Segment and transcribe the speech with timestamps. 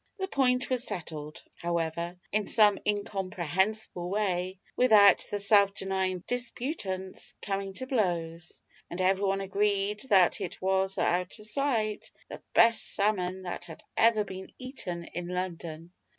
[0.17, 7.73] The point was settled, however, in some incomprehensible way, without the self denying disputants coming
[7.73, 13.65] to blows; and everyone agreed that it was, out of sight, the best salmon that
[13.65, 15.91] had ever been eaten in London.